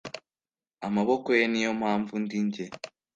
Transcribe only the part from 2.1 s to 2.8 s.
ndi njye.